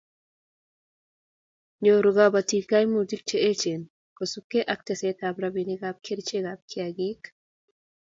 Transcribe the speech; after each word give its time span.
nyoru 1.83 2.09
kabotik 2.17 2.65
kaimutik 2.69 3.21
che 3.29 3.37
echen 3.51 3.81
kosubgei 4.17 4.67
ak 4.73 4.79
tesetab 4.87 5.35
robinikab 5.43 5.95
kerchekab 6.05 6.59
kiagik 6.71 7.21